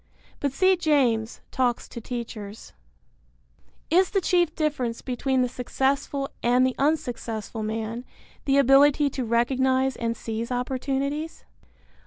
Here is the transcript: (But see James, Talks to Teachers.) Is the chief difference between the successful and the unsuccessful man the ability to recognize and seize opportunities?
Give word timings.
(But 0.39 0.51
see 0.51 0.75
James, 0.75 1.41
Talks 1.51 1.87
to 1.89 2.01
Teachers.) 2.01 2.73
Is 3.91 4.09
the 4.09 4.19
chief 4.19 4.55
difference 4.55 5.03
between 5.03 5.43
the 5.43 5.47
successful 5.47 6.31
and 6.41 6.65
the 6.65 6.73
unsuccessful 6.79 7.61
man 7.61 8.03
the 8.45 8.57
ability 8.57 9.11
to 9.11 9.23
recognize 9.23 9.95
and 9.95 10.17
seize 10.17 10.51
opportunities? 10.51 11.43